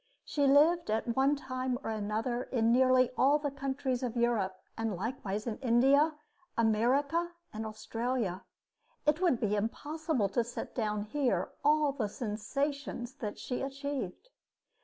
She 0.25 0.47
lived 0.47 0.89
at 0.89 1.15
one 1.15 1.35
time 1.35 1.77
or 1.83 1.91
another 1.91 2.45
in 2.45 2.73
nearly 2.73 3.11
all 3.15 3.37
the 3.37 3.51
countries 3.51 4.01
of 4.01 4.17
Europe, 4.17 4.57
and 4.75 4.95
likewise 4.95 5.45
in 5.45 5.59
India, 5.59 6.15
America, 6.57 7.33
and 7.53 7.67
Australia. 7.67 8.43
It 9.05 9.21
would 9.21 9.39
be 9.39 9.55
impossible 9.55 10.29
to 10.29 10.43
set 10.43 10.73
down 10.73 11.03
here 11.03 11.51
all 11.63 11.91
the 11.91 12.09
sensations 12.09 13.13
that 13.19 13.37
she 13.37 13.61
achieved. 13.61 14.29